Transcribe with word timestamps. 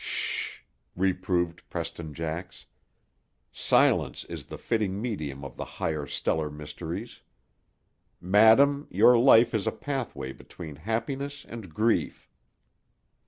"Sh 0.03 0.47
h 0.47 0.53
h 0.57 0.61
h!" 0.63 0.67
reproved 0.95 1.61
Preston 1.69 2.15
Jax. 2.15 2.65
"Silence 3.51 4.23
is 4.25 4.45
the 4.47 4.57
fitting 4.57 4.99
medium 4.99 5.45
of 5.45 5.57
the 5.57 5.63
higher 5.77 6.07
stellar 6.07 6.49
mysteries. 6.49 7.21
Madam, 8.19 8.87
your 8.89 9.15
life 9.19 9.53
is 9.53 9.67
a 9.67 9.71
pathway 9.71 10.33
between 10.33 10.77
happiness 10.77 11.45
and 11.47 11.71
grief. 11.71 12.27